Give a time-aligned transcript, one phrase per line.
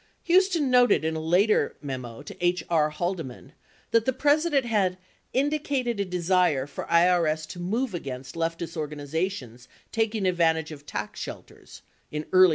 [0.27, 2.63] Huston noted in a later memo to H.
[2.71, 2.89] R.
[2.89, 3.51] Haldeman
[3.91, 4.97] that the President had
[5.31, 11.83] "indicated a desire for IRS to move against leftist organizations taking advantage of tax shelters"
[12.09, 12.49] in early 1969.